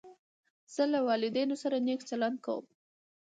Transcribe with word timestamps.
زه 0.73 0.83
له 0.91 0.99
والدینو 1.07 1.55
سره 1.63 1.77
نېک 1.85 2.01
چلند 2.09 2.37
کوم. 2.45 2.65